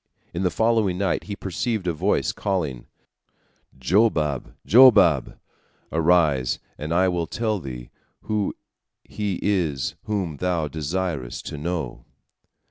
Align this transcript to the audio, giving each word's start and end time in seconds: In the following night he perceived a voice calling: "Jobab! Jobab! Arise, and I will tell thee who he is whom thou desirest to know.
In 0.33 0.41
the 0.41 0.49
following 0.49 0.97
night 0.97 1.25
he 1.25 1.35
perceived 1.35 1.85
a 1.85 1.93
voice 1.93 2.31
calling: 2.31 2.87
"Jobab! 3.77 4.55
Jobab! 4.65 5.37
Arise, 5.91 6.57
and 6.75 6.91
I 6.91 7.07
will 7.07 7.27
tell 7.27 7.59
thee 7.59 7.91
who 8.21 8.55
he 9.03 9.37
is 9.43 9.93
whom 10.05 10.37
thou 10.37 10.67
desirest 10.67 11.45
to 11.45 11.57
know. 11.59 12.05